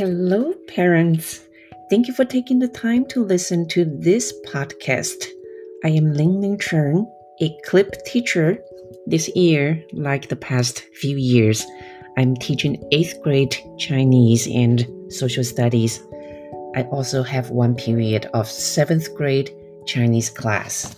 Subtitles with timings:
[0.00, 1.46] Hello, parents.
[1.90, 5.26] Thank you for taking the time to listen to this podcast.
[5.84, 7.06] I am Ling Ling Chen,
[7.42, 8.56] a CLIP teacher.
[9.06, 11.66] This year, like the past few years,
[12.16, 16.02] I'm teaching eighth grade Chinese and social studies.
[16.74, 19.50] I also have one period of seventh grade
[19.84, 20.96] Chinese class.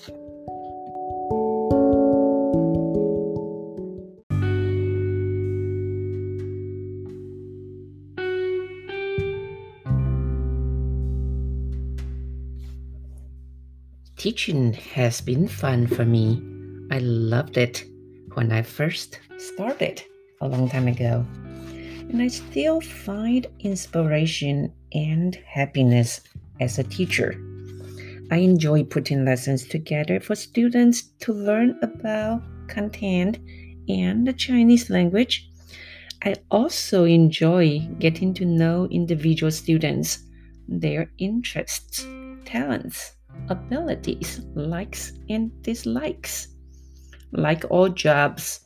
[14.23, 16.41] Teaching has been fun for me.
[16.93, 17.85] I loved it
[18.35, 20.01] when I first started
[20.41, 21.27] a long time ago.
[22.09, 26.21] And I still find inspiration and happiness
[26.61, 27.35] as a teacher.
[28.31, 33.41] I enjoy putting lessons together for students to learn about content
[33.89, 35.51] and the Chinese language.
[36.23, 40.21] I also enjoy getting to know individual students,
[40.69, 42.07] their interests,
[42.45, 43.17] talents,
[43.49, 46.49] abilities, likes, and dislikes.
[47.33, 48.61] Like all jobs,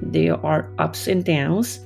[0.00, 1.80] there are ups and downs,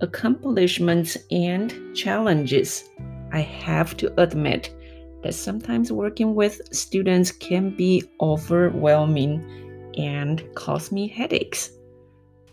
[0.00, 2.84] accomplishments, and challenges.
[3.32, 4.74] I have to admit
[5.22, 11.70] that sometimes working with students can be overwhelming and cause me headaches.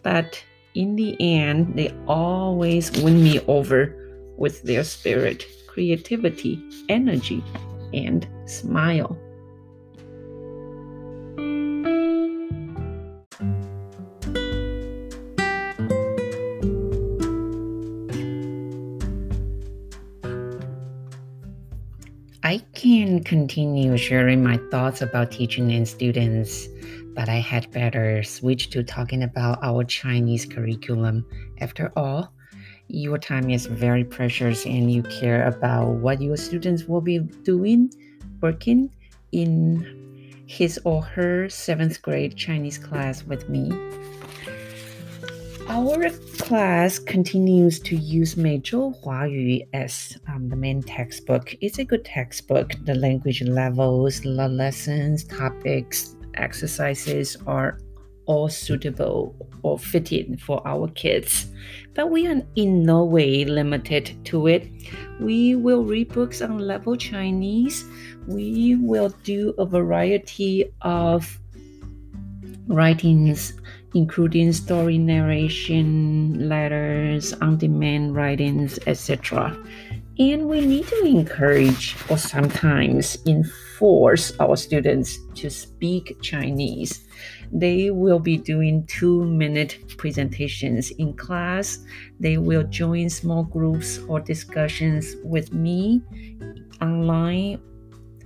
[0.01, 0.43] But
[0.75, 3.95] in the end, they always win me over
[4.37, 7.43] with their spirit, creativity, energy,
[7.93, 9.17] and smile.
[22.45, 26.67] I can continue sharing my thoughts about teaching and students,
[27.15, 31.25] but I had better switch to talking about our Chinese curriculum.
[31.61, 32.33] After all,
[32.93, 37.91] your time is very precious and you care about what your students will be doing,
[38.39, 38.93] working
[39.31, 43.71] in his or her seventh grade Chinese class with me.
[45.67, 51.55] Our class continues to use Meizhou Huayu as um, the main textbook.
[51.61, 52.73] It's a good textbook.
[52.85, 57.79] The language levels, the lessons, topics, exercises are
[58.25, 61.47] all suitable or fitting for our kids.
[61.93, 64.67] But we are in no way limited to it.
[65.19, 67.85] We will read books on level Chinese.
[68.27, 71.39] We will do a variety of
[72.67, 73.53] writings
[73.93, 79.55] including story narration, letters, on demand writings, etc.
[80.19, 87.07] And we need to encourage or sometimes enforce our students to speak Chinese.
[87.51, 91.79] They will be doing two minute presentations in class.
[92.19, 96.03] They will join small groups or discussions with me
[96.79, 97.59] online.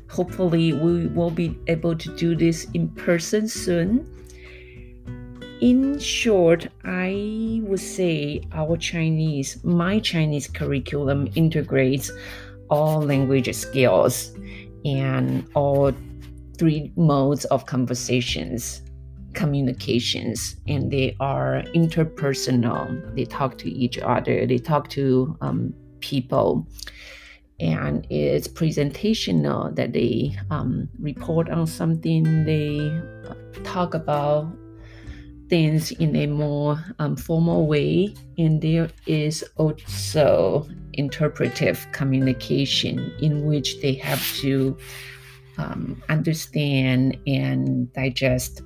[0.09, 4.05] Hopefully, we will be able to do this in person soon
[5.61, 12.11] in short, I would say our Chinese, my Chinese curriculum integrates
[12.69, 14.35] all language skills
[14.85, 15.93] and all
[16.57, 18.81] three modes of conversations,
[19.33, 23.15] communications, and they are interpersonal.
[23.15, 26.67] They talk to each other, they talk to um, people.
[27.59, 32.79] And it's presentational that they um, report on something, they
[33.27, 34.55] uh, talk about
[35.49, 43.79] things in a more um, formal way, and there is also interpretive communication in which
[43.81, 44.77] they have to
[45.57, 48.61] um, understand and digest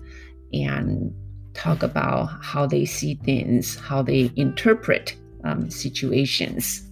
[0.54, 1.14] and
[1.54, 6.88] talk about how they see things, how they interpret um, situations.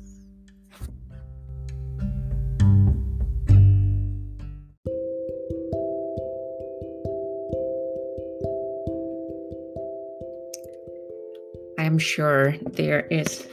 [11.89, 13.47] I'm sure there is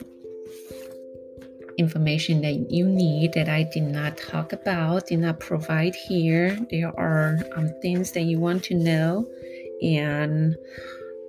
[1.79, 6.55] information that you need that I did not talk about, did not provide here.
[6.71, 9.27] There are um, things that you want to know
[9.81, 10.55] and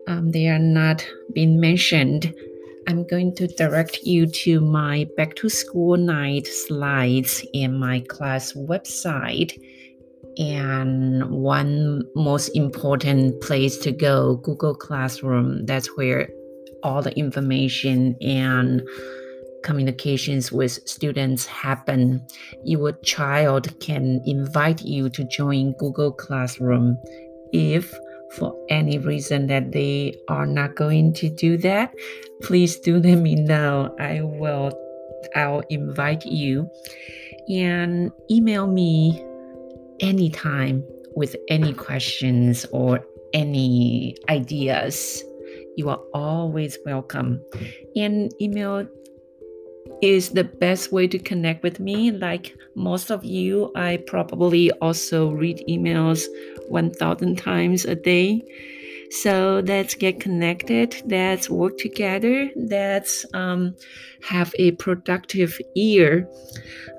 [0.09, 2.33] um, they are not being mentioned.
[2.89, 8.51] I'm going to direct you to my back to school night slides in my class
[8.51, 9.57] website.
[10.37, 15.65] And one most important place to go, Google Classroom.
[15.65, 16.27] That's where
[16.83, 18.81] all the information and
[19.63, 22.25] communications with students happen,
[22.63, 26.97] your child can invite you to join Google Classroom.
[27.51, 27.93] If
[28.33, 31.93] for any reason that they are not going to do that,
[32.41, 33.95] please do let me know.
[33.99, 34.71] I will
[35.35, 36.69] I'll invite you
[37.49, 39.23] and email me
[39.99, 40.83] anytime
[41.15, 43.03] with any questions or
[43.33, 45.23] any ideas
[45.76, 47.40] You are always welcome.
[47.96, 48.86] And email
[50.02, 52.10] is the best way to connect with me.
[52.10, 56.24] Like most of you, I probably also read emails
[56.68, 58.42] 1,000 times a day.
[59.12, 60.96] So let's get connected.
[61.04, 62.50] Let's work together.
[62.56, 63.76] Let's um,
[64.22, 66.28] have a productive year.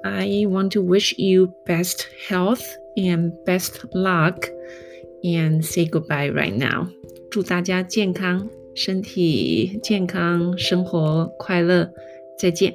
[0.05, 2.63] I want to wish you best health
[2.95, 4.47] and best luck
[5.23, 6.87] and say goodbye right now.
[7.31, 8.47] 祝大家健康，
[8.78, 11.90] 身体健康，生活快乐。
[12.38, 12.72] 再见。